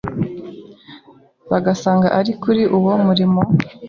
bagasanga 1.51 2.07
ari 2.19 2.31
kuri 2.41 2.63
uwo 2.77 2.91
murimo. 3.05 3.41